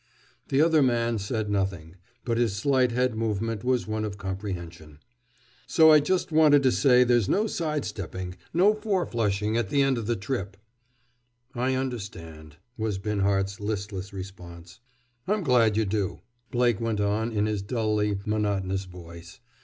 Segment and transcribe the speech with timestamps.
[0.47, 1.95] The other man said nothing,
[2.25, 4.97] but his slight head movement was one of comprehension.
[5.67, 9.83] "So I just wanted to say there's no side stepping, no four flushing, at this
[9.83, 10.57] end of the trip!"
[11.53, 14.79] "I understand," was Binhart's listless response.
[15.27, 19.39] "I'm glad you do," Blake went on in his dully monotonous voice.